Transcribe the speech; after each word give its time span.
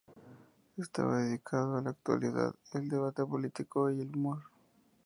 Estaba 0.77 1.19
dedicado 1.19 1.77
a 1.77 1.81
la 1.83 1.91
actualidad, 1.91 2.55
el 2.73 2.89
debate 2.89 3.23
político 3.23 3.91
y 3.91 4.01
el 4.01 4.15
humor. 4.15 4.39